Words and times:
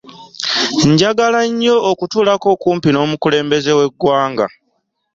Njagala 0.91 1.41
nnyo 1.49 1.75
okutuulako 1.91 2.49
kumpi 2.61 2.89
n'omukulembeze 2.91 3.71
w'eggwanga. 3.77 4.45